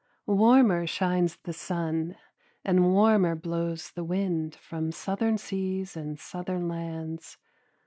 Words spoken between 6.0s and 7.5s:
southern lands.